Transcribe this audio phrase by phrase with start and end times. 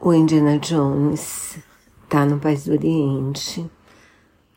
[0.00, 1.58] o Indiana Jones
[2.08, 3.70] tá no país do Oriente.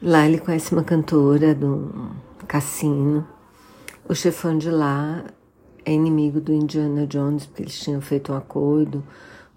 [0.02, 2.12] Lá ele conhece uma cantora do
[2.48, 3.28] cassino.
[4.08, 5.26] O chefão de lá
[5.84, 9.04] é inimigo do Indiana Jones, porque eles tinham feito um acordo.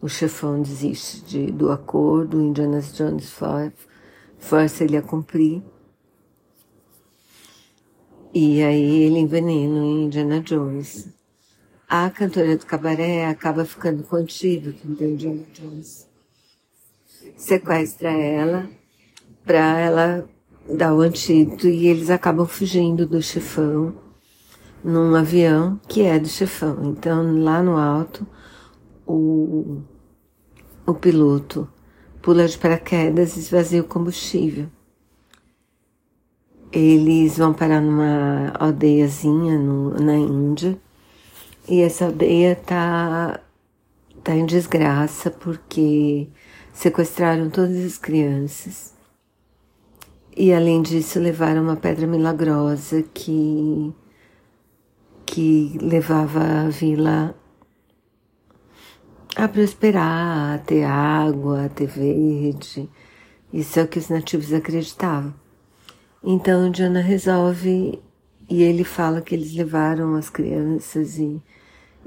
[0.02, 3.72] O chefão desiste de, do acordo, o Indiana Jones for,
[4.38, 5.62] força ele a cumprir.
[8.34, 11.08] E aí ele envenena o Indiana Jones
[11.88, 15.10] a cantora do cabaré acaba ficando contida, entendeu?
[15.10, 16.08] Indiana Jones
[17.36, 18.68] sequestra ela
[19.44, 20.28] para ela
[20.68, 23.94] dar o antídoto e eles acabam fugindo do chefão
[24.82, 26.90] num avião que é do chefão.
[26.90, 28.26] Então lá no alto
[29.06, 29.82] o,
[30.84, 31.68] o piloto
[32.20, 34.68] pula de paraquedas e esvazia o combustível.
[36.72, 40.76] Eles vão parar numa aldeiazinha no, na Índia
[41.68, 43.40] e essa aldeia tá,
[44.22, 46.28] tá em desgraça porque
[46.72, 48.94] sequestraram todas as crianças.
[50.36, 53.92] E além disso, levaram uma pedra milagrosa que,
[55.24, 57.34] que levava a vila
[59.34, 62.88] a prosperar, a ter água, a ter verde.
[63.52, 65.34] Isso é o que os nativos acreditavam.
[66.22, 68.00] Então, Diana resolve
[68.48, 71.40] e ele fala que eles levaram as crianças e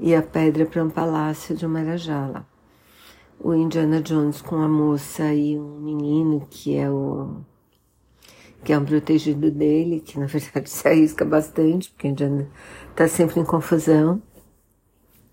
[0.00, 2.46] e a pedra para um palácio de Marajala.
[3.38, 7.42] O Indiana Jones com a moça e um menino que é o
[8.64, 12.48] que é um protegido dele, que na verdade se arrisca bastante, porque o Indiana
[12.90, 14.22] está sempre em confusão.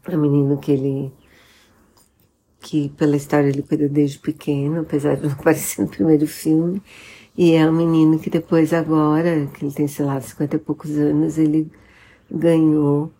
[0.08, 1.14] É um menino que ele
[2.60, 6.82] que pela história ele cuida desde pequeno, apesar de não aparecer no primeiro filme.
[7.38, 10.98] E é um menino que depois agora, que ele tem, sei lá, 50 e poucos
[10.98, 11.72] anos, ele
[12.32, 13.12] ganhou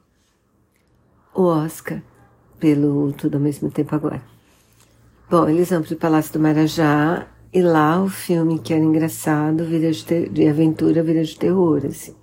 [1.36, 2.02] o Oscar
[2.60, 4.24] pelo Tudo ao Mesmo Tempo Agora.
[5.30, 9.64] Bom, eles vão para o Palácio do Marajá e lá o filme que era engraçado
[9.66, 12.16] vira de, ter, de aventura vira de terror, assim.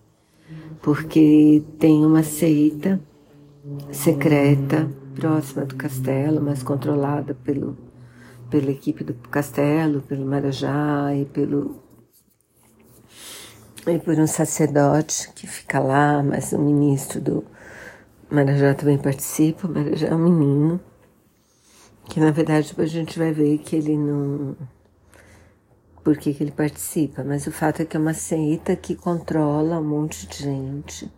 [0.82, 3.00] Porque tem uma seita
[3.92, 7.76] secreta próxima do castelo, mas controlada pelo,
[8.54, 11.82] pela equipe do castelo, pelo Marajá e pelo
[13.84, 17.44] e por um sacerdote que fica lá, mas o ministro do,
[18.30, 20.80] Marajá também participa, Marajá é um menino,
[22.08, 24.56] que na verdade depois a gente vai ver que ele não.
[26.04, 29.80] Por que, que ele participa, mas o fato é que é uma seita que controla
[29.80, 31.10] um monte de gente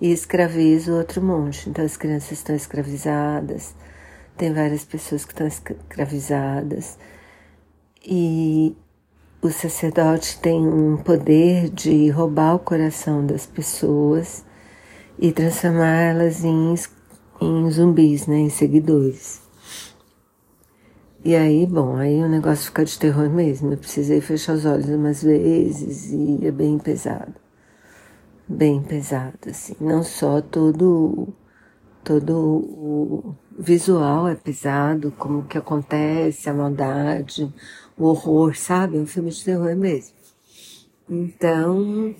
[0.00, 1.68] e escraviza o outro monte.
[1.68, 3.74] Então as crianças estão escravizadas,
[4.36, 6.98] tem várias pessoas que estão escravizadas
[8.04, 8.76] e
[9.40, 14.44] o sacerdote tem um poder de roubar o coração das pessoas
[15.18, 16.74] e transformá-las em,
[17.40, 19.42] em zumbis, né, em seguidores.
[21.24, 23.72] E aí, bom, aí o negócio fica de terror mesmo.
[23.72, 27.34] Eu precisei fechar os olhos umas vezes e é bem pesado.
[28.48, 29.76] Bem pesado, assim.
[29.80, 31.28] Não só todo,
[32.04, 37.52] todo o visual é pesado, como que acontece, a maldade,
[37.96, 38.96] o horror, sabe?
[38.96, 40.14] É um filme de terror mesmo.
[41.08, 42.14] Então,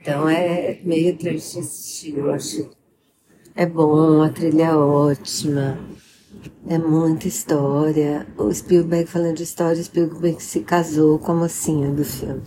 [0.00, 2.70] então é meio triste assistir, eu acho.
[3.54, 5.78] É bom, a trilha é ótima,
[6.68, 8.26] é muita história.
[8.36, 12.42] O Spielberg falando de história, o Spielberg se casou com a mocinha do filme.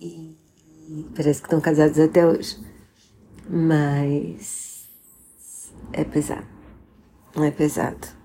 [0.00, 0.36] E
[1.14, 2.58] parece que estão casados até hoje.
[3.50, 4.90] Mas
[5.92, 6.46] é pesado.
[7.36, 8.17] É pesado.